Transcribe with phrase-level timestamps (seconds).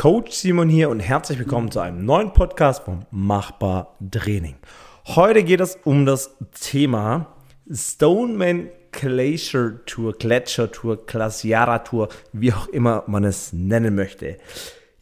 [0.00, 4.54] Coach Simon hier und herzlich willkommen zu einem neuen Podcast vom Machbar Training.
[5.08, 7.26] Heute geht es um das Thema
[7.70, 14.38] Stoneman Glacier Tour, Gletscher Tour, Glaciara Tour, wie auch immer man es nennen möchte.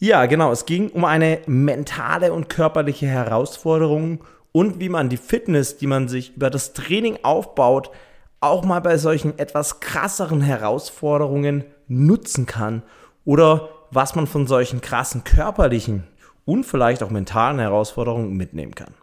[0.00, 5.76] Ja, genau, es ging um eine mentale und körperliche Herausforderung und wie man die Fitness,
[5.76, 7.92] die man sich über das Training aufbaut,
[8.40, 12.82] auch mal bei solchen etwas krasseren Herausforderungen nutzen kann
[13.24, 16.04] oder was man von solchen krassen körperlichen
[16.44, 18.94] und vielleicht auch mentalen Herausforderungen mitnehmen kann.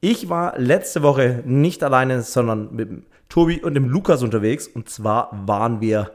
[0.00, 4.66] Ich war letzte Woche nicht alleine, sondern mit dem Tobi und dem Lukas unterwegs.
[4.66, 6.12] Und zwar waren wir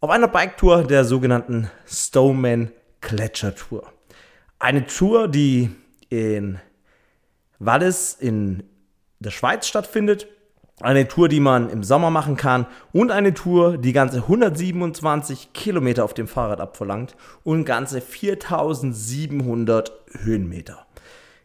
[0.00, 3.84] auf einer Biketour der sogenannten Stoneman Gletscher Tour.
[4.58, 5.70] Eine Tour, die
[6.08, 6.58] in
[7.58, 8.64] Wallis in
[9.20, 10.26] der Schweiz stattfindet
[10.80, 16.04] eine Tour, die man im Sommer machen kann und eine Tour, die ganze 127 Kilometer
[16.04, 20.86] auf dem Fahrrad abverlangt und ganze 4700 Höhenmeter,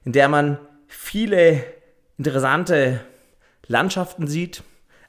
[0.04, 1.64] in der man viele
[2.18, 3.02] interessante
[3.68, 4.64] Landschaften sieht,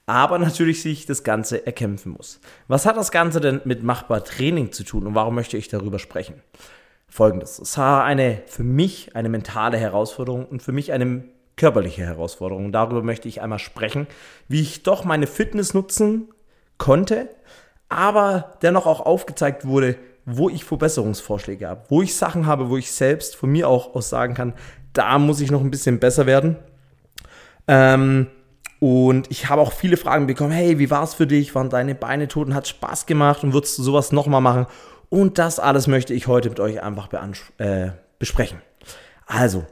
[0.06, 2.41] aber natürlich sich das Ganze erkämpfen muss.
[2.69, 5.98] Was hat das Ganze denn mit machbar Training zu tun und warum möchte ich darüber
[5.98, 6.42] sprechen?
[7.08, 7.58] Folgendes.
[7.58, 11.25] Es war eine, für mich eine mentale Herausforderung und für mich eine
[11.57, 12.73] körperliche Herausforderungen.
[12.73, 14.07] Darüber möchte ich einmal sprechen,
[14.49, 16.29] wie ich doch meine Fitness nutzen
[16.79, 17.31] konnte,
[17.89, 22.91] aber dennoch auch aufgezeigt wurde, wo ich Verbesserungsvorschläge habe, wo ich Sachen habe, wo ich
[22.91, 24.55] selbst von mir auch aus sagen kann,
[24.93, 26.57] da muss ich noch ein bisschen besser werden.
[27.69, 28.27] Ähm,
[28.81, 31.55] und ich habe auch viele Fragen bekommen, hey, wie war es für dich?
[31.55, 34.67] Waren deine Beine tot und hat Spaß gemacht und würdest du sowas nochmal machen?
[35.09, 37.09] Und das alles möchte ich heute mit euch einfach
[37.59, 38.61] äh, besprechen.
[39.27, 39.65] Also,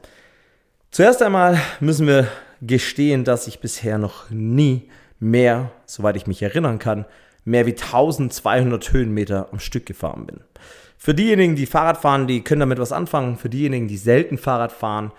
[0.95, 2.29] Zuerst einmal müssen wir
[2.63, 7.05] gestehen, dass ich bisher noch nie mehr, soweit ich mich erinnern kann,
[7.45, 10.39] mehr wie 1200 Höhenmeter am Stück gefahren bin.
[10.97, 13.39] Für diejenigen, die Fahrrad fahren, die können damit was anfangen.
[13.39, 15.11] Für diejenigen, die selten Fahrrad fahren,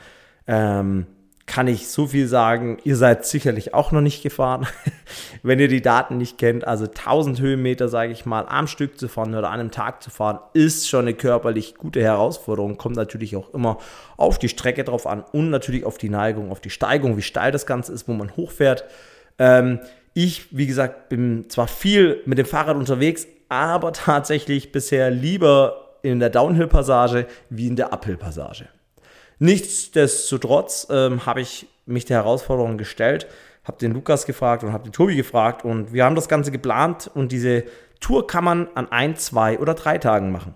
[0.47, 1.07] ähm,
[1.45, 4.65] kann ich so viel sagen, ihr seid sicherlich auch noch nicht gefahren,
[5.43, 6.65] wenn ihr die Daten nicht kennt.
[6.65, 10.09] Also 1000 Höhenmeter, sage ich mal, am Stück zu fahren oder an einem Tag zu
[10.09, 12.77] fahren, ist schon eine körperlich gute Herausforderung.
[12.77, 13.77] Kommt natürlich auch immer
[14.17, 17.51] auf die Strecke drauf an und natürlich auf die Neigung, auf die Steigung, wie steil
[17.51, 18.83] das Ganze ist, wo man hochfährt.
[19.37, 19.79] Ähm,
[20.15, 26.19] ich, wie gesagt, bin zwar viel mit dem Fahrrad unterwegs, aber tatsächlich bisher lieber in
[26.19, 28.67] der Downhill-Passage wie in der Uphill-Passage.
[29.39, 33.27] Nichtsdestotrotz ähm, habe ich mich der Herausforderung gestellt,
[33.63, 37.09] habe den Lukas gefragt und habe den Tobi gefragt und wir haben das Ganze geplant
[37.13, 37.63] und diese
[37.99, 40.55] Tour kann man an ein, zwei oder drei Tagen machen.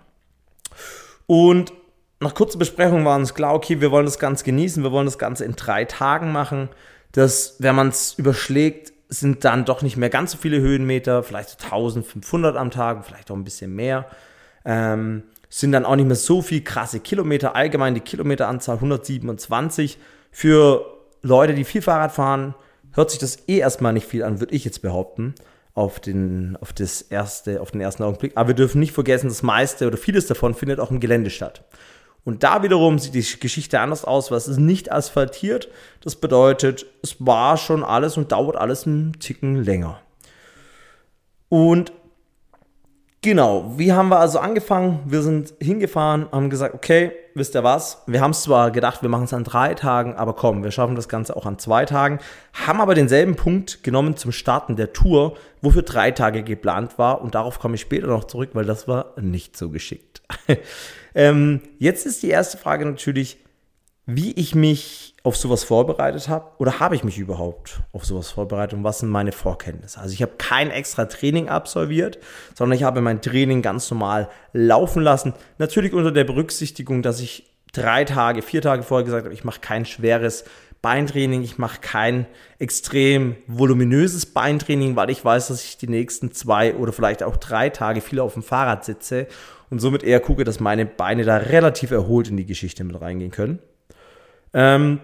[1.26, 1.74] Und
[2.20, 5.18] nach kurzer Besprechung war uns klar, okay, wir wollen das Ganze genießen, wir wollen das
[5.18, 6.70] Ganze in drei Tagen machen.
[7.12, 11.50] Das, wenn man es überschlägt, sind dann doch nicht mehr ganz so viele Höhenmeter, vielleicht
[11.50, 14.06] so 1500 am Tag, vielleicht auch ein bisschen mehr.
[14.66, 17.56] Ähm, sind dann auch nicht mehr so viel krasse Kilometer.
[17.56, 19.98] Allgemein die Kilometeranzahl 127.
[20.32, 20.86] Für
[21.22, 22.54] Leute, die viel Fahrrad fahren,
[22.94, 25.34] hört sich das eh erstmal nicht viel an, würde ich jetzt behaupten,
[25.74, 28.34] auf den, auf, das erste, auf den ersten Augenblick.
[28.36, 31.64] Aber wir dürfen nicht vergessen, das meiste oder vieles davon findet auch im Gelände statt.
[32.26, 35.70] Und da wiederum sieht die Geschichte anders aus, weil es ist nicht asphaltiert.
[36.02, 40.02] Das bedeutet, es war schon alles und dauert alles einen Ticken länger.
[41.48, 41.92] Und
[43.22, 45.02] Genau, wie haben wir also angefangen?
[45.06, 48.02] Wir sind hingefahren, haben gesagt, okay, wisst ihr was?
[48.08, 50.96] Wir haben es zwar gedacht, wir machen es an drei Tagen, aber komm, wir schaffen
[50.96, 52.20] das Ganze auch an zwei Tagen,
[52.54, 57.36] haben aber denselben Punkt genommen zum Starten der Tour, wofür drei Tage geplant war und
[57.36, 60.22] darauf komme ich später noch zurück, weil das war nicht so geschickt.
[61.14, 63.38] ähm, jetzt ist die erste Frage natürlich,
[64.16, 68.78] wie ich mich auf sowas vorbereitet habe oder habe ich mich überhaupt auf sowas vorbereitet
[68.78, 70.00] und was sind meine Vorkenntnisse?
[70.00, 72.18] Also ich habe kein extra Training absolviert,
[72.56, 75.34] sondern ich habe mein Training ganz normal laufen lassen.
[75.58, 79.60] Natürlich unter der Berücksichtigung, dass ich drei Tage, vier Tage vorher gesagt habe, ich mache
[79.60, 80.46] kein schweres
[80.82, 82.26] Beintraining, ich mache kein
[82.58, 87.70] extrem voluminöses Beintraining, weil ich weiß, dass ich die nächsten zwei oder vielleicht auch drei
[87.70, 89.28] Tage viel auf dem Fahrrad sitze
[89.70, 93.32] und somit eher gucke, dass meine Beine da relativ erholt in die Geschichte mit reingehen
[93.32, 93.60] können.
[94.54, 95.00] Ähm,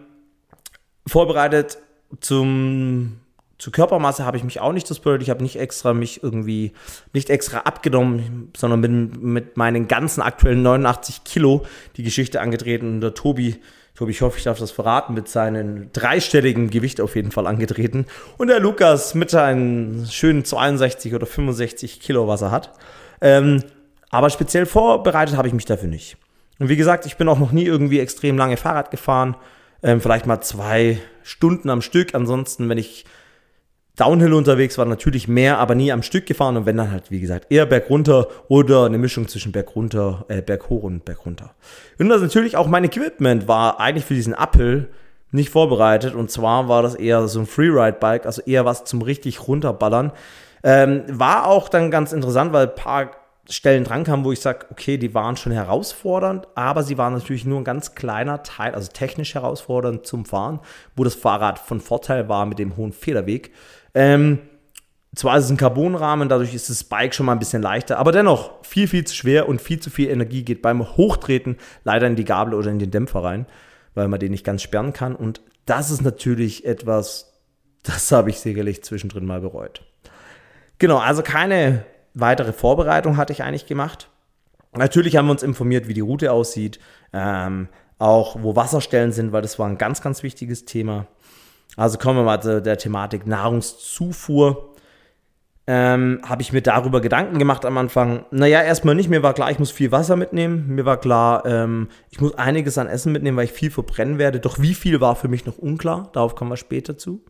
[1.07, 1.77] vorbereitet
[2.19, 3.19] zum
[3.57, 5.21] zur Körpermasse habe ich mich auch nicht gespoilt.
[5.21, 6.73] Ich habe nicht extra mich irgendwie,
[7.13, 11.65] nicht extra abgenommen, sondern bin mit meinen ganzen aktuellen 89 Kilo
[11.95, 12.95] die Geschichte angetreten.
[12.95, 13.55] Und der Tobi,
[13.95, 18.07] Tobi, ich hoffe, ich darf das verraten, mit seinem dreistelligen Gewicht auf jeden Fall angetreten.
[18.37, 22.73] Und der Lukas mit seinen schönen 62 oder 65 Kilo, was er hat.
[23.21, 23.63] Ähm,
[24.09, 26.17] aber speziell vorbereitet habe ich mich dafür nicht.
[26.59, 29.35] Und wie gesagt, ich bin auch noch nie irgendwie extrem lange Fahrrad gefahren.
[29.83, 32.15] Ähm, vielleicht mal zwei Stunden am Stück.
[32.15, 33.05] Ansonsten, wenn ich
[33.95, 37.21] Downhill unterwegs war, natürlich mehr, aber nie am Stück gefahren und wenn dann halt, wie
[37.21, 41.55] gesagt, eher bergunter oder eine Mischung zwischen bergunter, äh, berghoch und bergunter.
[41.97, 44.89] Und das natürlich auch mein Equipment war eigentlich für diesen Uphill
[45.31, 49.47] nicht vorbereitet und zwar war das eher so ein Freeride-Bike, also eher was zum richtig
[49.47, 50.11] runterballern.
[50.63, 53.11] Ähm, war auch dann ganz interessant, weil ein paar
[53.49, 57.45] Stellen dran kamen, wo ich sage, okay, die waren schon herausfordernd, aber sie waren natürlich
[57.45, 60.59] nur ein ganz kleiner Teil, also technisch herausfordernd zum Fahren,
[60.95, 63.51] wo das Fahrrad von Vorteil war mit dem hohen Federweg.
[63.93, 64.39] Ähm,
[65.15, 68.11] zwar ist es ein Carbonrahmen, dadurch ist das Bike schon mal ein bisschen leichter, aber
[68.11, 72.15] dennoch viel, viel zu schwer und viel zu viel Energie geht beim Hochtreten leider in
[72.15, 73.45] die Gabel oder in den Dämpfer rein,
[73.93, 75.15] weil man den nicht ganz sperren kann.
[75.15, 77.33] Und das ist natürlich etwas,
[77.83, 79.83] das habe ich sicherlich zwischendrin mal bereut.
[80.79, 84.09] Genau, also keine weitere Vorbereitung hatte ich eigentlich gemacht.
[84.73, 86.79] Natürlich haben wir uns informiert, wie die Route aussieht,
[87.13, 91.07] ähm, auch wo Wasserstellen sind, weil das war ein ganz, ganz wichtiges Thema.
[91.77, 94.75] Also kommen wir mal zu der Thematik Nahrungszufuhr.
[95.67, 98.25] Ähm, habe ich mir darüber Gedanken gemacht am Anfang.
[98.29, 99.09] Naja, erstmal nicht.
[99.09, 100.67] Mir war klar, ich muss viel Wasser mitnehmen.
[100.67, 104.39] Mir war klar, ähm, ich muss einiges an Essen mitnehmen, weil ich viel verbrennen werde.
[104.39, 106.09] Doch wie viel war für mich noch unklar.
[106.13, 107.23] Darauf kommen wir später zu.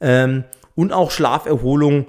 [0.00, 0.44] Ähm,
[0.74, 2.06] und auch Schlaferholung.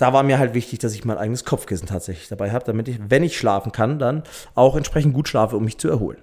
[0.00, 2.98] Da war mir halt wichtig, dass ich mein eigenes Kopfkissen tatsächlich dabei habe, damit ich,
[3.08, 4.22] wenn ich schlafen kann, dann
[4.54, 6.22] auch entsprechend gut schlafe, um mich zu erholen.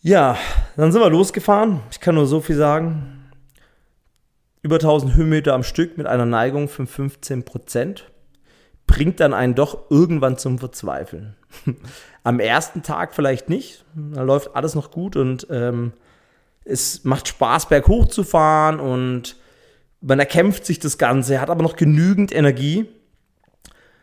[0.00, 0.38] Ja,
[0.76, 1.80] dann sind wir losgefahren.
[1.90, 3.18] Ich kann nur so viel sagen
[4.62, 8.10] über 1000 Höhenmeter am Stück mit einer Neigung von 15 Prozent
[8.86, 11.36] bringt dann einen doch irgendwann zum Verzweifeln.
[12.24, 15.92] Am ersten Tag vielleicht nicht, da läuft alles noch gut und ähm,
[16.64, 19.36] es macht Spaß, berghoch zu fahren und
[20.00, 22.86] man erkämpft sich das Ganze, hat aber noch genügend Energie.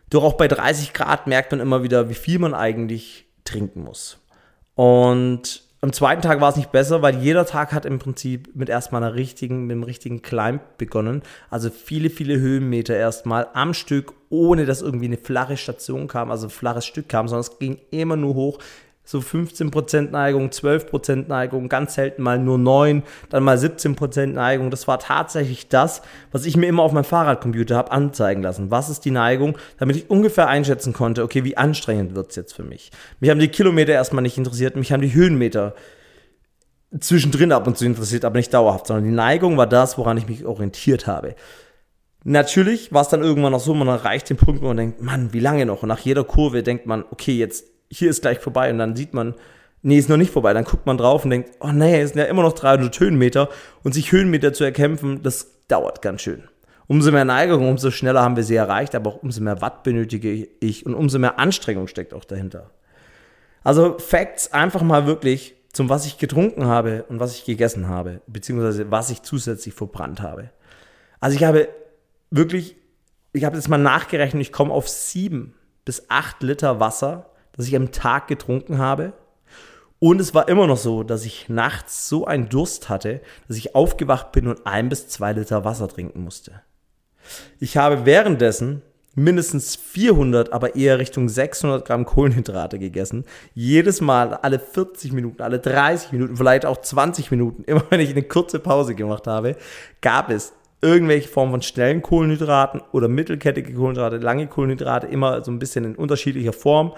[0.09, 4.19] Doch auch bei 30 Grad merkt man immer wieder, wie viel man eigentlich trinken muss.
[4.75, 8.69] Und am zweiten Tag war es nicht besser, weil jeder Tag hat im Prinzip mit
[8.69, 11.21] erstmal einer richtigen, mit einem richtigen Climb begonnen.
[11.49, 16.47] Also viele, viele Höhenmeter erstmal am Stück, ohne dass irgendwie eine flache Station kam, also
[16.47, 18.59] ein flaches Stück kam, sondern es ging immer nur hoch
[19.05, 24.71] so 15% Neigung, 12% Neigung, ganz selten mal nur 9, dann mal 17% Neigung.
[24.71, 28.71] Das war tatsächlich das, was ich mir immer auf meinem Fahrradcomputer habe anzeigen lassen.
[28.71, 32.53] Was ist die Neigung, damit ich ungefähr einschätzen konnte, okay, wie anstrengend wird es jetzt
[32.53, 32.91] für mich.
[33.19, 35.75] Mich haben die Kilometer erstmal nicht interessiert, mich haben die Höhenmeter
[36.99, 40.27] zwischendrin ab und zu interessiert, aber nicht dauerhaft, sondern die Neigung war das, woran ich
[40.27, 41.35] mich orientiert habe.
[42.23, 45.31] Natürlich war es dann irgendwann noch so, man erreicht den Punkt, wo man denkt, Mann,
[45.31, 45.83] wie lange noch?
[45.83, 49.13] Und nach jeder Kurve denkt man, okay, jetzt hier ist gleich vorbei und dann sieht
[49.13, 49.35] man,
[49.81, 50.53] nee, ist noch nicht vorbei.
[50.53, 53.49] Dann guckt man drauf und denkt, oh nee, es sind ja immer noch 300 Höhenmeter
[53.83, 56.43] und sich Höhenmeter zu erkämpfen, das dauert ganz schön.
[56.87, 60.47] Umso mehr Neigung, umso schneller haben wir sie erreicht, aber auch umso mehr Watt benötige
[60.59, 62.71] ich und umso mehr Anstrengung steckt auch dahinter.
[63.63, 68.21] Also Facts einfach mal wirklich zum, was ich getrunken habe und was ich gegessen habe,
[68.27, 70.51] beziehungsweise was ich zusätzlich verbrannt habe.
[71.19, 71.67] Also ich habe
[72.29, 72.75] wirklich,
[73.33, 77.75] ich habe jetzt mal nachgerechnet, ich komme auf sieben bis acht Liter Wasser das ich
[77.75, 79.13] am Tag getrunken habe.
[79.99, 83.75] Und es war immer noch so, dass ich nachts so einen Durst hatte, dass ich
[83.75, 86.61] aufgewacht bin und ein bis zwei Liter Wasser trinken musste.
[87.59, 88.81] Ich habe währenddessen
[89.15, 93.23] mindestens 400, aber eher Richtung 600 Gramm Kohlenhydrate gegessen.
[93.53, 98.11] Jedes Mal, alle 40 Minuten, alle 30 Minuten, vielleicht auch 20 Minuten, immer wenn ich
[98.11, 99.55] eine kurze Pause gemacht habe,
[100.01, 105.59] gab es irgendwelche Formen von schnellen Kohlenhydraten oder mittelkettige Kohlenhydrate, lange Kohlenhydrate, immer so ein
[105.59, 106.93] bisschen in unterschiedlicher Form.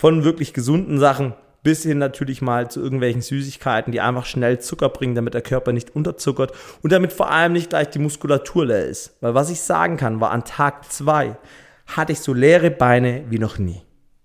[0.00, 4.88] Von wirklich gesunden Sachen bis hin natürlich mal zu irgendwelchen Süßigkeiten, die einfach schnell Zucker
[4.88, 8.86] bringen, damit der Körper nicht unterzuckert und damit vor allem nicht gleich die Muskulatur leer
[8.86, 9.18] ist.
[9.20, 11.36] Weil was ich sagen kann, war an Tag zwei
[11.86, 13.82] hatte ich so leere Beine wie noch nie.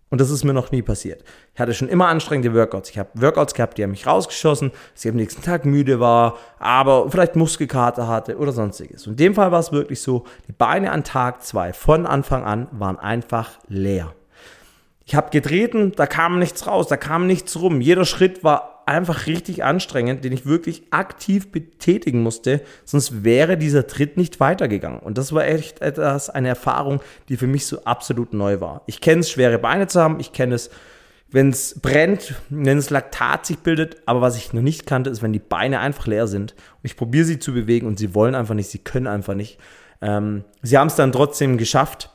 [0.09, 1.25] Und das ist mir noch nie passiert.
[1.53, 2.91] Ich hatte schon immer anstrengende Workouts.
[2.91, 6.37] Ich habe Workouts gehabt, die haben mich rausgeschossen, dass ich am nächsten Tag müde war,
[6.57, 9.07] aber vielleicht Muskelkater hatte oder sonstiges.
[9.07, 12.45] Und in dem Fall war es wirklich so, die Beine an Tag zwei von Anfang
[12.45, 14.15] an waren einfach leer.
[15.07, 17.79] Ich habe getreten, da kam nichts raus, da kam nichts rum.
[17.79, 23.85] Jeder Schritt war einfach richtig anstrengend, den ich wirklich aktiv betätigen musste, sonst wäre dieser
[23.87, 24.99] Tritt nicht weitergegangen.
[24.99, 28.81] Und das war echt etwas, eine Erfahrung, die für mich so absolut neu war.
[28.87, 30.71] Ich kenne es, schwere Beine zu haben, ich kenne es,
[31.29, 35.21] wenn es brennt, wenn es Laktat sich bildet, aber was ich noch nicht kannte, ist,
[35.21, 38.35] wenn die Beine einfach leer sind und ich probiere sie zu bewegen und sie wollen
[38.35, 39.59] einfach nicht, sie können einfach nicht.
[40.01, 42.11] Ähm, sie haben es dann trotzdem geschafft,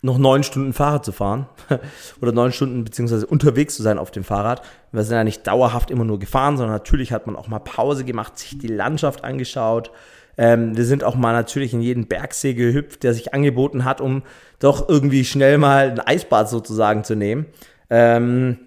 [0.00, 1.46] noch neun Stunden Fahrrad zu fahren
[2.20, 4.62] oder neun Stunden beziehungsweise unterwegs zu sein auf dem Fahrrad.
[4.92, 8.04] Wir sind ja nicht dauerhaft immer nur gefahren, sondern natürlich hat man auch mal Pause
[8.04, 9.90] gemacht, sich die Landschaft angeschaut.
[10.36, 14.22] Ähm, wir sind auch mal natürlich in jeden Bergsee gehüpft, der sich angeboten hat, um
[14.60, 17.46] doch irgendwie schnell mal ein Eisbad sozusagen zu nehmen.
[17.90, 18.58] Ähm,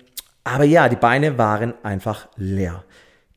[0.43, 2.83] aber ja, die Beine waren einfach leer.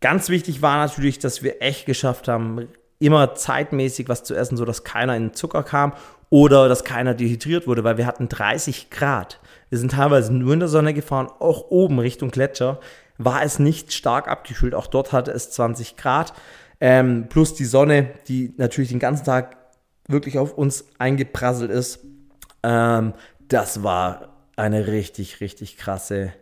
[0.01, 4.85] Ganz wichtig war natürlich, dass wir echt geschafft haben, immer zeitmäßig was zu essen, sodass
[4.85, 5.93] keiner in Zucker kam
[6.31, 9.41] oder dass keiner dehydriert wurde, weil wir hatten 30 Grad.
[9.69, 12.81] Wir sind teilweise nur in der Sonne gefahren, auch oben Richtung Gletscher
[13.19, 14.75] war es nicht stark abgekühlt.
[14.75, 16.33] Auch dort hatte es 20 Grad.
[16.81, 19.57] Ähm, plus die Sonne, die natürlich den ganzen Tag
[20.09, 22.01] wirklich auf uns eingeprasselt ist.
[22.63, 23.15] Ähm,
[23.49, 26.33] das war eine richtig, richtig krasse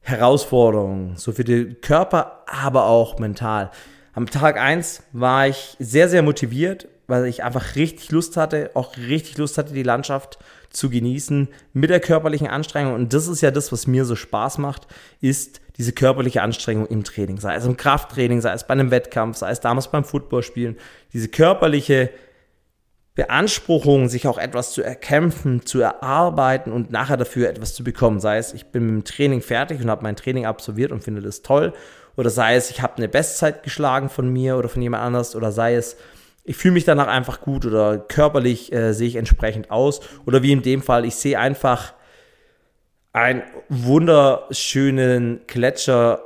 [0.00, 1.16] Herausforderung.
[1.16, 3.70] So für den Körper, aber auch mental.
[4.16, 8.96] Am Tag 1 war ich sehr, sehr motiviert, weil ich einfach richtig Lust hatte, auch
[8.96, 10.38] richtig Lust hatte, die Landschaft
[10.70, 12.94] zu genießen mit der körperlichen Anstrengung.
[12.94, 14.86] Und das ist ja das, was mir so Spaß macht,
[15.20, 17.38] ist diese körperliche Anstrengung im Training.
[17.38, 20.78] Sei es im Krafttraining, sei es bei einem Wettkampf, sei es damals beim Footballspielen.
[21.12, 22.08] Diese körperliche
[23.16, 28.20] Beanspruchung, sich auch etwas zu erkämpfen, zu erarbeiten und nachher dafür etwas zu bekommen.
[28.20, 31.22] Sei es, ich bin mit dem Training fertig und habe mein Training absolviert und finde
[31.22, 31.72] das toll.
[32.16, 35.34] Oder sei es, ich habe eine Bestzeit geschlagen von mir oder von jemand anders.
[35.34, 35.96] Oder sei es,
[36.44, 40.00] ich fühle mich danach einfach gut oder körperlich äh, sehe ich entsprechend aus.
[40.26, 41.94] Oder wie in dem Fall, ich sehe einfach
[43.14, 46.22] einen wunderschönen Gletscher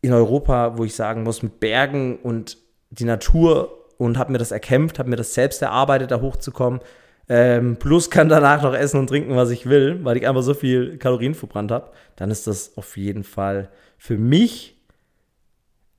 [0.00, 2.56] in Europa, wo ich sagen muss, mit Bergen und
[2.88, 6.80] die Natur und habe mir das erkämpft, habe mir das selbst erarbeitet, da hochzukommen.
[7.28, 10.54] Ähm, plus kann danach noch essen und trinken, was ich will, weil ich einfach so
[10.54, 11.90] viel Kalorien verbrannt habe.
[12.14, 14.80] Dann ist das auf jeden Fall für mich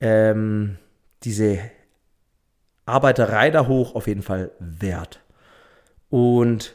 [0.00, 0.78] ähm,
[1.24, 1.58] diese
[2.86, 5.20] Arbeiterei da hoch auf jeden Fall wert.
[6.08, 6.74] Und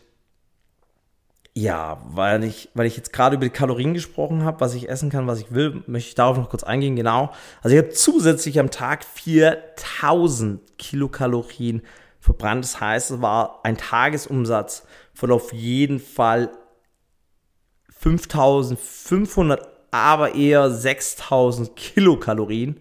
[1.55, 5.11] ja, weil ich, weil ich jetzt gerade über die Kalorien gesprochen habe, was ich essen
[5.11, 6.95] kann, was ich will, möchte ich darauf noch kurz eingehen.
[6.95, 7.31] Genau.
[7.61, 11.83] Also ich habe zusätzlich am Tag 4000 Kilokalorien
[12.19, 12.63] verbrannt.
[12.63, 16.49] Das heißt, es war ein Tagesumsatz von auf jeden Fall
[17.99, 22.79] 5500, aber eher 6000 Kilokalorien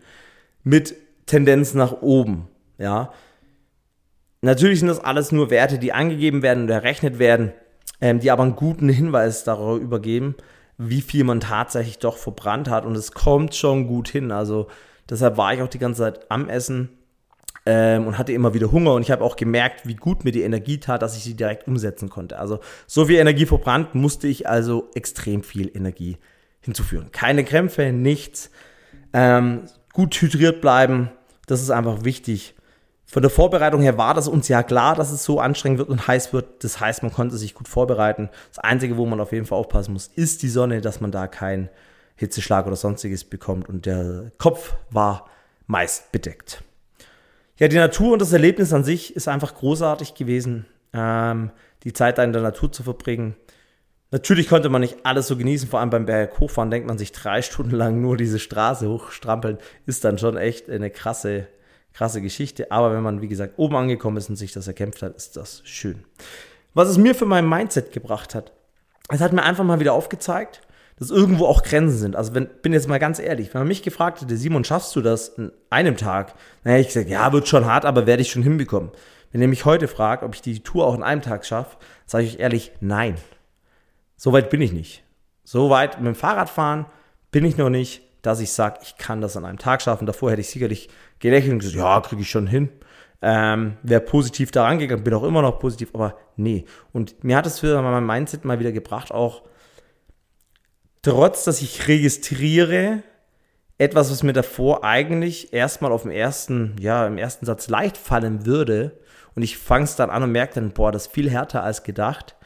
[0.64, 0.95] mit
[1.26, 2.49] Tendenz nach oben.
[2.79, 3.12] Ja.
[4.41, 7.52] Natürlich sind das alles nur Werte, die angegeben werden und errechnet werden
[8.02, 10.35] ähm, die aber einen guten Hinweis darüber geben,
[10.76, 12.85] wie viel man tatsächlich doch verbrannt hat.
[12.85, 14.32] Und es kommt schon gut hin.
[14.32, 14.66] Also
[15.09, 16.90] deshalb war ich auch die ganze Zeit am Essen
[17.64, 18.94] ähm, und hatte immer wieder Hunger.
[18.94, 21.68] Und ich habe auch gemerkt, wie gut mir die Energie tat, dass ich sie direkt
[21.68, 22.40] umsetzen konnte.
[22.40, 26.18] Also so viel Energie verbrannt musste ich also extrem viel Energie
[26.61, 27.12] hinzuführen.
[27.12, 28.50] Keine Krämpfe, nichts.
[29.12, 31.11] Ähm, gut hydriert bleiben,
[31.47, 32.56] das ist einfach wichtig
[33.12, 36.09] von der Vorbereitung her war das uns ja klar, dass es so anstrengend wird und
[36.09, 36.64] heiß wird.
[36.64, 38.31] Das heißt, man konnte sich gut vorbereiten.
[38.49, 41.26] Das Einzige, wo man auf jeden Fall aufpassen muss, ist die Sonne, dass man da
[41.26, 41.69] keinen
[42.16, 43.69] Hitzeschlag oder sonstiges bekommt.
[43.69, 45.28] Und der Kopf war
[45.66, 46.64] meist bedeckt.
[47.59, 50.64] Ja, die Natur und das Erlebnis an sich ist einfach großartig gewesen,
[50.95, 51.50] ähm,
[51.85, 53.37] die Zeit da in der Natur zu verbringen.
[54.11, 57.12] Natürlich konnte man nicht alles so genießen, vor allem beim Berg hochfahren, denkt man sich
[57.12, 61.47] drei Stunden lang nur diese Straße hochstrampeln, ist dann schon echt eine krasse
[61.92, 62.70] krasse Geschichte.
[62.70, 65.62] Aber wenn man, wie gesagt, oben angekommen ist und sich das erkämpft hat, ist das
[65.64, 66.04] schön.
[66.75, 68.52] Was es mir für mein Mindset gebracht hat,
[69.08, 70.62] es hat mir einfach mal wieder aufgezeigt,
[70.96, 72.16] dass irgendwo auch Grenzen sind.
[72.16, 75.00] Also wenn, bin jetzt mal ganz ehrlich, wenn man mich gefragt hätte, Simon, schaffst du
[75.00, 76.34] das in einem Tag?
[76.64, 78.90] Dann ich gesagt, ja, wird schon hart, aber werde ich schon hinbekommen.
[79.32, 82.25] Wenn ihr mich heute fragt, ob ich die Tour auch in einem Tag schaffe, sage
[82.25, 83.16] ich euch ehrlich, nein.
[84.16, 85.02] So weit bin ich nicht.
[85.44, 86.87] So weit mit dem Fahrradfahren
[87.30, 90.06] bin ich noch nicht, dass ich sage, ich kann das an einem Tag schaffen.
[90.06, 90.88] Davor hätte ich sicherlich
[91.23, 92.69] gelächelt und gesagt, ja, kriege ich schon hin.
[93.23, 96.67] Ähm, Wäre positiv da rangegangen, bin auch immer noch positiv, aber nee.
[96.93, 99.43] Und mir hat es für mein Mindset mal wieder gebracht, auch
[101.00, 103.02] trotz, dass ich registriere,
[103.79, 108.45] etwas, was mir davor eigentlich erstmal auf dem ersten, ja, im ersten Satz leicht fallen
[108.47, 109.00] würde.
[109.35, 111.83] Und ich fange es dann an und merke dann, boah, das ist viel härter als
[111.83, 112.37] gedacht,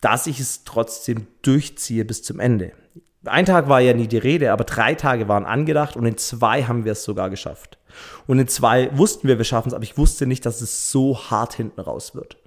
[0.00, 2.72] dass ich es trotzdem durchziehe bis zum Ende.
[3.26, 6.62] Ein Tag war ja nie die Rede, aber drei Tage waren angedacht und in zwei
[6.62, 7.78] haben wir es sogar geschafft.
[8.26, 11.18] Und in zwei wussten wir, wir schaffen es, aber ich wusste nicht, dass es so
[11.30, 12.38] hart hinten raus wird.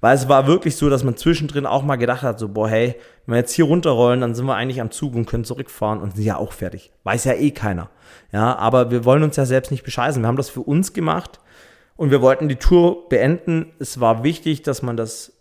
[0.00, 2.96] Weil es war wirklich so, dass man zwischendrin auch mal gedacht hat, so, boah, hey,
[3.24, 6.16] wenn wir jetzt hier runterrollen, dann sind wir eigentlich am Zug und können zurückfahren und
[6.16, 6.92] sind ja auch fertig.
[7.04, 7.88] Weiß ja eh keiner.
[8.32, 10.22] Ja, aber wir wollen uns ja selbst nicht bescheißen.
[10.22, 11.40] Wir haben das für uns gemacht
[11.96, 13.72] und wir wollten die Tour beenden.
[13.78, 15.35] Es war wichtig, dass man das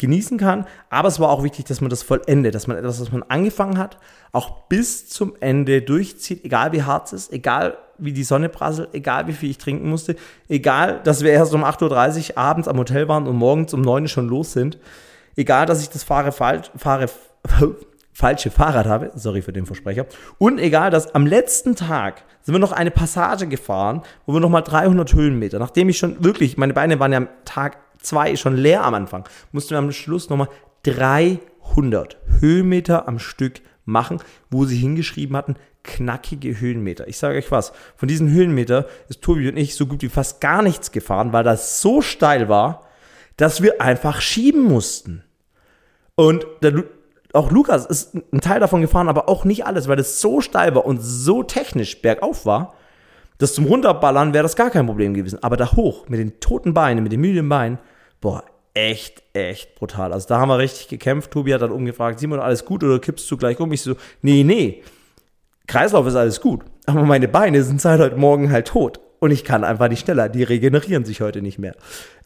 [0.00, 0.66] genießen kann.
[0.88, 3.78] Aber es war auch wichtig, dass man das vollendet, dass man etwas, was man angefangen
[3.78, 3.98] hat,
[4.32, 8.88] auch bis zum Ende durchzieht, egal wie hart es ist, egal wie die Sonne prasselt,
[8.94, 10.16] egal wie viel ich trinken musste,
[10.48, 14.02] egal, dass wir erst um 8.30 Uhr abends am Hotel waren und morgens um 9
[14.02, 14.78] Uhr schon los sind,
[15.36, 17.06] egal, dass ich das fahre, falsch, fahre
[18.12, 20.06] falsche Fahrrad habe, sorry für den Versprecher,
[20.38, 24.62] und egal, dass am letzten Tag sind wir noch eine Passage gefahren, wo wir nochmal
[24.62, 28.84] 300 Höhenmeter, nachdem ich schon wirklich, meine Beine waren ja am Tag zwei schon leer
[28.84, 30.48] am Anfang, mussten wir am Schluss nochmal
[30.84, 37.08] 300 Höhenmeter am Stück machen, wo sie hingeschrieben hatten, knackige Höhenmeter.
[37.08, 40.40] Ich sage euch was, von diesen Höhenmeter ist Tobi und ich so gut wie fast
[40.40, 42.86] gar nichts gefahren, weil das so steil war,
[43.36, 45.24] dass wir einfach schieben mussten.
[46.14, 46.84] Und der,
[47.32, 50.74] auch Lukas ist ein Teil davon gefahren, aber auch nicht alles, weil es so steil
[50.74, 52.74] war und so technisch bergauf war,
[53.38, 55.42] dass zum Runterballern wäre das gar kein Problem gewesen.
[55.42, 57.78] Aber da hoch, mit den toten Beinen, mit den müden Beinen,
[58.20, 60.12] boah, echt, echt brutal.
[60.12, 61.30] Also da haben wir richtig gekämpft.
[61.30, 63.72] Tobi hat dann umgefragt, Simon, alles gut oder kippst du gleich um?
[63.72, 64.82] Ich so, nee, nee,
[65.66, 66.64] Kreislauf ist alles gut.
[66.86, 69.00] Aber meine Beine sind seit heute Morgen halt tot.
[69.20, 70.28] Und ich kann einfach nicht schneller.
[70.28, 71.76] Die regenerieren sich heute nicht mehr.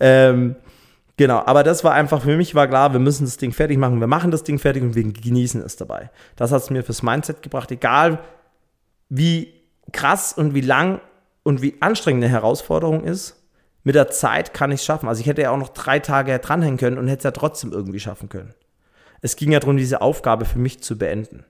[0.01, 0.57] Ähm,
[1.17, 4.01] genau, aber das war einfach, für mich war klar, wir müssen das Ding fertig machen.
[4.01, 6.11] Wir machen das Ding fertig und wir genießen es dabei.
[6.37, 7.71] Das hat es mir fürs Mindset gebracht.
[7.71, 8.21] Egal
[9.09, 9.53] wie
[9.93, 11.01] krass und wie lang
[11.43, 13.44] und wie anstrengend eine Herausforderung ist,
[13.85, 15.09] mit der Zeit kann ich es schaffen.
[15.09, 17.73] Also ich hätte ja auch noch drei Tage dranhängen können und hätte es ja trotzdem
[17.73, 18.55] irgendwie schaffen können.
[19.21, 21.45] Es ging ja darum, diese Aufgabe für mich zu beenden.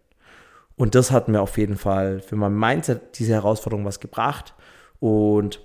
[0.76, 4.54] Und das hat mir auf jeden Fall für mein Mindset diese Herausforderung was gebracht.
[4.98, 5.60] Und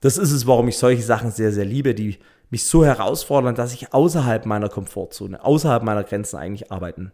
[0.00, 2.18] das ist es, warum ich solche Sachen sehr, sehr liebe, die
[2.50, 7.12] mich so herausfordern, dass ich außerhalb meiner Komfortzone, außerhalb meiner Grenzen eigentlich arbeiten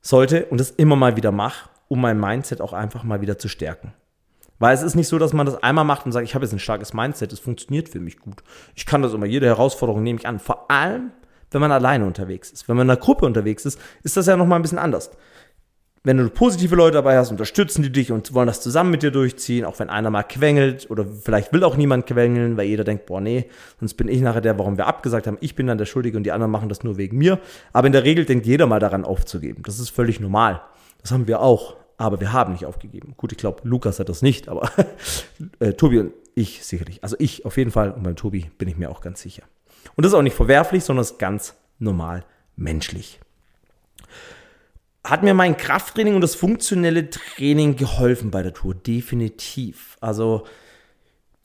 [0.00, 3.48] sollte und das immer mal wieder mache, um mein Mindset auch einfach mal wieder zu
[3.48, 3.92] stärken.
[4.58, 6.52] Weil es ist nicht so, dass man das einmal macht und sagt, ich habe jetzt
[6.52, 8.42] ein starkes Mindset, das funktioniert für mich gut.
[8.74, 10.38] Ich kann das immer, jede Herausforderung nehme ich an.
[10.38, 11.12] Vor allem,
[11.50, 12.68] wenn man alleine unterwegs ist.
[12.68, 15.10] Wenn man in einer Gruppe unterwegs ist, ist das ja nochmal ein bisschen anders.
[16.02, 19.10] Wenn du positive Leute dabei hast, unterstützen die dich und wollen das zusammen mit dir
[19.10, 23.06] durchziehen, auch wenn einer mal quengelt oder vielleicht will auch niemand quengeln, weil jeder denkt,
[23.06, 23.46] boah, nee,
[23.80, 25.36] sonst bin ich nachher der, warum wir abgesagt haben.
[25.40, 27.40] Ich bin dann der Schuldige und die anderen machen das nur wegen mir.
[27.72, 29.64] Aber in der Regel denkt jeder mal daran aufzugeben.
[29.66, 30.62] Das ist völlig normal.
[31.02, 33.14] Das haben wir auch aber wir haben nicht aufgegeben.
[33.16, 34.70] Gut, ich glaube, Lukas hat das nicht, aber
[35.60, 37.02] äh, Tobi und ich sicherlich.
[37.02, 39.42] Also ich auf jeden Fall und beim Tobi bin ich mir auch ganz sicher.
[39.94, 42.24] Und das ist auch nicht verwerflich, sondern ist ganz normal
[42.56, 43.20] menschlich.
[45.04, 48.74] Hat mir mein Krafttraining und das funktionelle Training geholfen bei der Tour?
[48.74, 49.96] Definitiv.
[50.00, 50.44] Also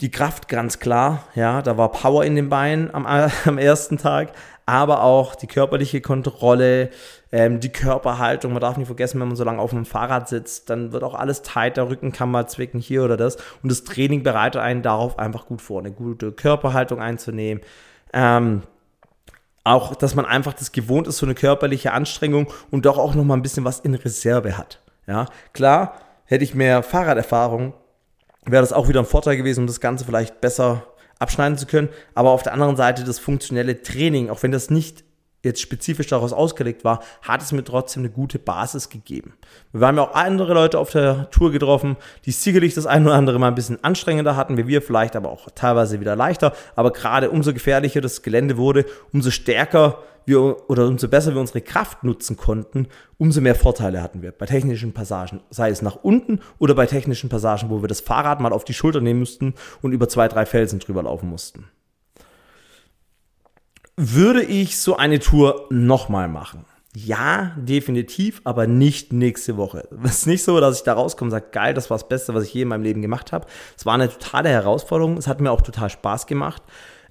[0.00, 3.06] die Kraft ganz klar, ja, da war Power in den Beinen am,
[3.44, 4.32] am ersten Tag,
[4.66, 6.90] aber auch die körperliche Kontrolle,
[7.32, 8.52] ähm, die Körperhaltung.
[8.52, 11.14] Man darf nicht vergessen, wenn man so lange auf dem Fahrrad sitzt, dann wird auch
[11.14, 13.36] alles tight, der Rücken kann mal zwicken, hier oder das.
[13.62, 17.62] Und das Training bereitet einen darauf einfach gut vor, eine gute Körperhaltung einzunehmen.
[18.12, 18.62] Ähm,
[19.64, 23.24] auch, dass man einfach das gewohnt ist, so eine körperliche Anstrengung und doch auch noch
[23.24, 24.80] mal ein bisschen was in Reserve hat.
[25.06, 27.74] Ja, klar, hätte ich mehr Fahrraderfahrung,
[28.44, 30.86] wäre das auch wieder ein Vorteil gewesen, um das Ganze vielleicht besser
[31.22, 31.88] abschneiden zu können.
[32.14, 35.04] Aber auf der anderen Seite das funktionelle Training, auch wenn das nicht
[35.42, 39.34] jetzt spezifisch daraus ausgelegt war, hat es mir trotzdem eine gute Basis gegeben.
[39.72, 43.14] Wir haben ja auch andere Leute auf der Tour getroffen, die sicherlich das ein oder
[43.14, 46.52] andere mal ein bisschen anstrengender hatten, wie wir vielleicht, aber auch teilweise wieder leichter.
[46.76, 51.60] Aber gerade umso gefährlicher das Gelände wurde, umso stärker wir oder umso besser wir unsere
[51.60, 52.86] Kraft nutzen konnten,
[53.18, 57.28] umso mehr Vorteile hatten wir bei technischen Passagen, sei es nach unten oder bei technischen
[57.28, 60.46] Passagen, wo wir das Fahrrad mal auf die Schulter nehmen mussten und über zwei, drei
[60.46, 61.66] Felsen drüber laufen mussten.
[63.96, 66.64] Würde ich so eine Tour nochmal machen?
[66.94, 69.88] Ja, definitiv, aber nicht nächste Woche.
[70.04, 72.34] Es ist nicht so, dass ich da rauskomme und sage, geil, das war das Beste,
[72.34, 73.46] was ich je in meinem Leben gemacht habe.
[73.76, 75.16] Es war eine totale Herausforderung.
[75.16, 76.62] Es hat mir auch total Spaß gemacht.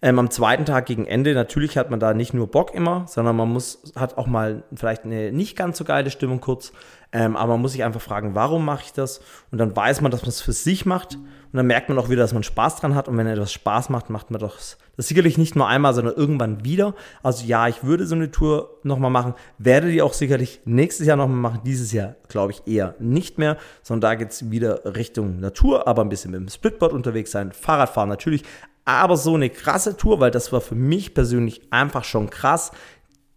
[0.03, 3.35] Ähm, am zweiten Tag gegen Ende, natürlich hat man da nicht nur Bock immer, sondern
[3.35, 6.73] man muss, hat auch mal vielleicht eine nicht ganz so geile Stimmung kurz.
[7.13, 9.19] Ähm, aber man muss sich einfach fragen, warum mache ich das?
[9.51, 11.15] Und dann weiß man, dass man es für sich macht.
[11.15, 13.09] Und dann merkt man auch wieder, dass man Spaß dran hat.
[13.09, 14.57] Und wenn etwas Spaß macht, macht man doch
[14.97, 16.93] das sicherlich nicht nur einmal, sondern irgendwann wieder.
[17.23, 21.17] Also ja, ich würde so eine Tour nochmal machen, werde die auch sicherlich nächstes Jahr
[21.17, 21.61] nochmal machen.
[21.65, 26.03] Dieses Jahr glaube ich eher nicht mehr, sondern da geht es wieder Richtung Natur, aber
[26.03, 28.43] ein bisschen mit dem Splitboard unterwegs sein, Fahrradfahren natürlich,
[28.85, 32.71] aber so eine krasse Tour, weil das war für mich persönlich einfach schon krass.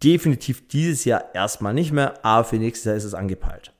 [0.05, 3.73] Definitiv dieses Jahr erstmal nicht mehr, aber für nächstes Jahr ist es angepeilt.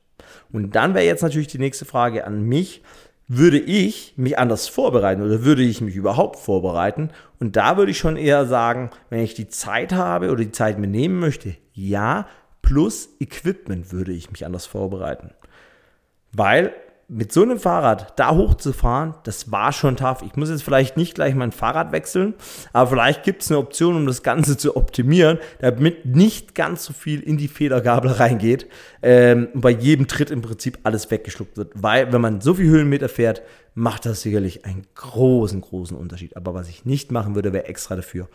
[0.52, 2.82] Und dann wäre jetzt natürlich die nächste Frage an mich.
[3.28, 7.10] Würde ich mich anders vorbereiten oder würde ich mich überhaupt vorbereiten?
[7.40, 10.78] Und da würde ich schon eher sagen, wenn ich die Zeit habe oder die Zeit
[10.78, 12.28] mir nehmen möchte, ja,
[12.62, 15.30] plus Equipment würde ich mich anders vorbereiten.
[16.32, 16.72] Weil
[17.08, 20.22] mit so einem Fahrrad da hochzufahren, das war schon tough.
[20.22, 22.34] Ich muss jetzt vielleicht nicht gleich mein Fahrrad wechseln,
[22.72, 26.92] aber vielleicht gibt es eine Option, um das Ganze zu optimieren, damit nicht ganz so
[26.92, 28.66] viel in die Federgabel reingeht
[29.02, 31.72] ähm, und bei jedem Tritt im Prinzip alles weggeschluckt wird.
[31.74, 33.42] Weil, wenn man so viel Höhenmeter fährt,
[33.74, 36.36] macht das sicherlich einen großen, großen Unterschied.
[36.36, 38.28] Aber was ich nicht machen würde, wäre extra dafür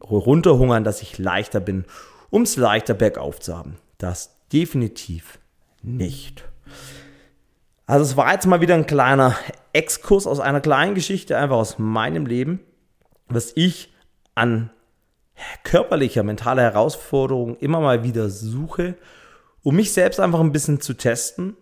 [0.00, 1.84] runterhungern, dass ich leichter bin,
[2.30, 3.76] um es leichter bergauf zu haben.
[3.96, 5.38] Das definitiv
[5.82, 6.44] nicht.
[7.88, 9.34] Also es war jetzt mal wieder ein kleiner
[9.72, 12.60] Exkurs aus einer kleinen Geschichte, einfach aus meinem Leben,
[13.26, 13.92] was ich
[14.36, 14.70] an
[15.64, 18.96] körperlicher, mentaler Herausforderung immer mal wieder suche
[19.62, 21.56] um mich selbst einfach ein bisschen zu testen,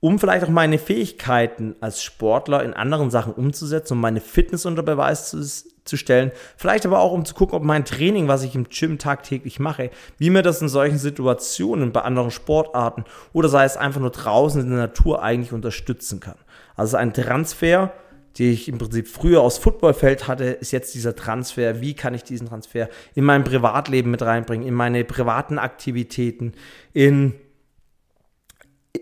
[0.00, 4.82] um vielleicht auch meine Fähigkeiten als Sportler in anderen Sachen umzusetzen, um meine Fitness unter
[4.82, 5.42] Beweis zu,
[5.84, 6.32] zu stellen.
[6.56, 9.90] Vielleicht aber auch, um zu gucken, ob mein Training, was ich im Gym tagtäglich mache,
[10.16, 14.62] wie mir das in solchen Situationen bei anderen Sportarten oder sei es einfach nur draußen
[14.62, 16.38] in der Natur eigentlich unterstützen kann.
[16.76, 17.92] Also ein Transfer,
[18.36, 21.82] die ich im Prinzip früher aus Footballfeld hatte, ist jetzt dieser Transfer.
[21.82, 26.54] Wie kann ich diesen Transfer in mein Privatleben mit reinbringen, in meine privaten Aktivitäten,
[26.94, 27.34] in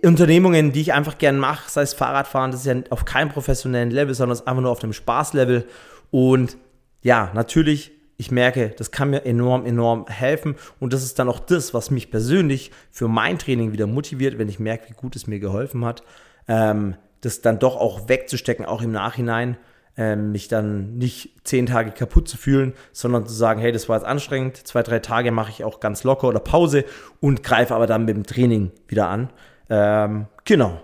[0.02, 3.90] Unternehmungen, die ich einfach gern mache, sei es Fahrradfahren, das ist ja auf keinem professionellen
[3.90, 5.64] Level, sondern es ist einfach nur auf dem Spaßlevel.
[6.10, 6.56] Und
[7.02, 10.56] ja, natürlich, ich merke, das kann mir enorm, enorm helfen.
[10.78, 14.48] Und das ist dann auch das, was mich persönlich für mein Training wieder motiviert, wenn
[14.48, 16.02] ich merke, wie gut es mir geholfen hat,
[16.48, 19.56] ähm, das dann doch auch wegzustecken, auch im Nachhinein.
[19.96, 23.96] Ähm, mich dann nicht zehn Tage kaputt zu fühlen, sondern zu sagen, hey, das war
[23.96, 26.84] jetzt anstrengend, zwei, drei Tage mache ich auch ganz locker oder Pause
[27.18, 29.30] und greife aber dann mit dem Training wieder an.
[29.70, 30.80] Ähm, genau.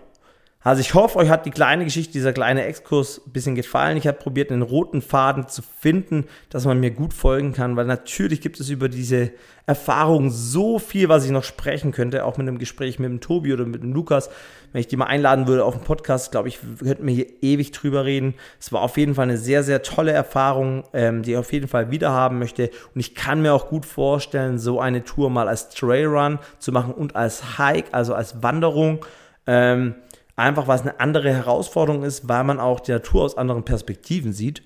[0.64, 3.98] Also ich hoffe, euch hat die kleine Geschichte, dieser kleine Exkurs ein bisschen gefallen.
[3.98, 7.84] Ich habe probiert, einen roten Faden zu finden, dass man mir gut folgen kann, weil
[7.84, 9.32] natürlich gibt es über diese
[9.66, 13.52] Erfahrung so viel, was ich noch sprechen könnte, auch mit einem Gespräch mit dem Tobi
[13.52, 14.30] oder mit dem Lukas.
[14.74, 17.72] Wenn ich die mal einladen würde auf den Podcast, glaube ich, könnten wir hier ewig
[17.72, 18.34] drüber reden.
[18.60, 21.68] Es war auf jeden Fall eine sehr, sehr tolle Erfahrung, ähm, die ich auf jeden
[21.68, 22.70] Fall wieder haben möchte.
[22.94, 26.92] Und ich kann mir auch gut vorstellen, so eine Tour mal als Trailrun zu machen
[26.92, 29.06] und als Hike, also als Wanderung.
[29.46, 29.94] Ähm,
[30.36, 34.32] Einfach weil es eine andere Herausforderung ist, weil man auch die Natur aus anderen Perspektiven
[34.32, 34.62] sieht.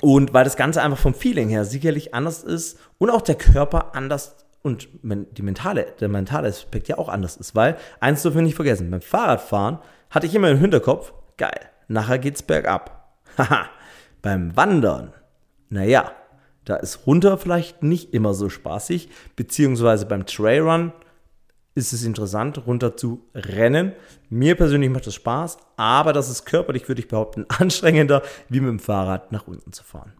[0.00, 3.94] Und weil das Ganze einfach vom Feeling her sicherlich anders ist und auch der Körper
[3.94, 7.54] anders und die mentale, der mentale Aspekt ja auch anders ist.
[7.54, 9.78] Weil, eins dürfen wir nicht vergessen, beim Fahrradfahren
[10.10, 13.16] hatte ich immer im Hinterkopf, geil, nachher geht's bergab.
[13.38, 13.68] Haha,
[14.20, 15.12] beim Wandern,
[15.68, 16.12] naja,
[16.64, 20.92] da ist runter vielleicht nicht immer so spaßig, beziehungsweise beim Trailrun
[21.74, 23.92] ist es interessant, runter zu rennen.
[24.28, 28.68] Mir persönlich macht das Spaß, aber das ist körperlich, würde ich behaupten, anstrengender, wie mit
[28.68, 30.12] dem Fahrrad nach unten zu fahren.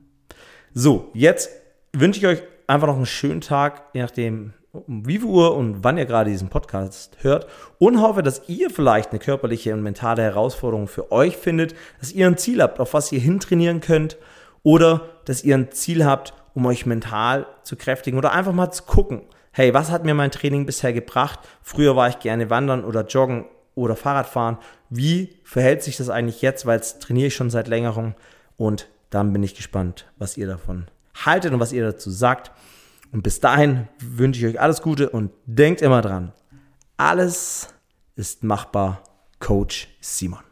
[0.73, 1.51] So, jetzt
[1.93, 5.85] wünsche ich euch einfach noch einen schönen Tag, je nachdem, um wie viel Uhr und
[5.85, 7.47] wann ihr gerade diesen Podcast hört
[7.79, 12.27] und hoffe, dass ihr vielleicht eine körperliche und mentale Herausforderung für euch findet, dass ihr
[12.27, 14.17] ein Ziel habt, auf was ihr hintrainieren könnt
[14.63, 18.85] oder dass ihr ein Ziel habt, um euch mental zu kräftigen oder einfach mal zu
[18.85, 21.41] gucken, hey, was hat mir mein Training bisher gebracht?
[21.61, 24.57] Früher war ich gerne wandern oder joggen oder Fahrradfahren.
[24.89, 26.65] Wie verhält sich das eigentlich jetzt?
[26.65, 28.15] Weil jetzt trainiere ich schon seit längerem
[28.57, 32.51] und dann bin ich gespannt, was ihr davon haltet und was ihr dazu sagt.
[33.13, 36.33] Und bis dahin wünsche ich euch alles Gute und denkt immer dran,
[36.97, 37.69] alles
[38.17, 39.03] ist machbar.
[39.39, 40.52] Coach Simon.